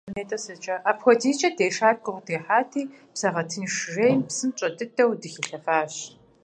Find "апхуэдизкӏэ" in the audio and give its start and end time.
0.89-1.49